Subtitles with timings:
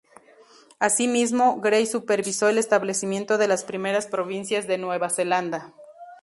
[0.79, 5.75] Asimismo, Grey supervisó el establecimiento de las primeras provincias de Nueva Zelanda.